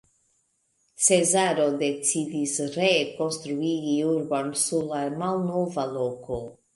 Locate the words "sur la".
4.63-5.03